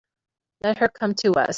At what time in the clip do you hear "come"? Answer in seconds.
0.89-1.13